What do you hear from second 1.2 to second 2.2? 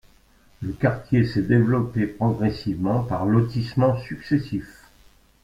s'est développé